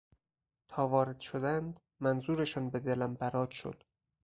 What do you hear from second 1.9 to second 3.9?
منظورشان به دلم برات شد.